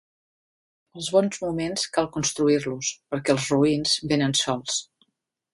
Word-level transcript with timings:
Els 1.01 1.09
bons 1.15 1.37
moments 1.43 1.85
cal 1.99 2.09
construir-los, 2.17 2.91
perquè 3.13 3.37
els 3.37 3.49
roïns 3.55 3.97
vénen 4.15 4.39
sols. 4.45 4.83